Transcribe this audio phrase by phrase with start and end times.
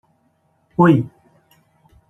[0.83, 0.95] Oi.